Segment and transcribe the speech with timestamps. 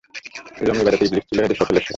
[0.61, 1.89] ইলম ও ইবাদতে ইবলীস ছিল এদের সকলের সেরা।